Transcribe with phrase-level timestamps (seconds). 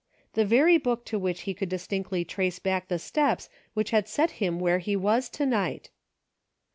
[0.33, 4.31] The very book to which he could distinctly trace back the steps which had set
[4.41, 5.91] him where he was to night